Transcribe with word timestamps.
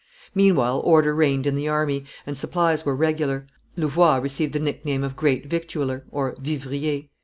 Meanwhile 0.33 0.79
order 0.83 1.13
reigned 1.13 1.45
in 1.45 1.53
the 1.53 1.67
army, 1.67 2.05
and 2.25 2.35
supplies 2.35 2.83
were 2.83 2.95
regular. 2.95 3.45
Louvois 3.75 4.15
received 4.17 4.53
the 4.53 4.59
nickname 4.59 5.03
of 5.03 5.15
great 5.15 5.47
Victualler 5.47 6.05
(Vivrier). 6.11 7.09